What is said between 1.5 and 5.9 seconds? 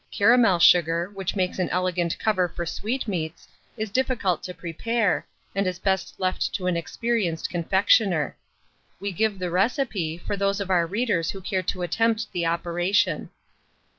an elegant cover for sweetmeats, is difficult to prepare, and is